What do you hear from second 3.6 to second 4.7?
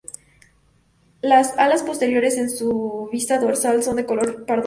son de color pardo oscuro.